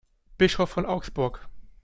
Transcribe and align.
Bischof 0.39 0.71
von 0.71 0.87
Augsburg. 0.87 1.47